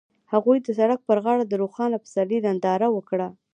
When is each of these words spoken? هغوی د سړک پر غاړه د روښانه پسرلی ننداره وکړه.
هغوی 0.33 0.57
د 0.61 0.67
سړک 0.79 0.99
پر 1.07 1.17
غاړه 1.25 1.43
د 1.47 1.53
روښانه 1.61 1.97
پسرلی 2.03 2.39
ننداره 2.45 2.87
وکړه. 2.91 3.27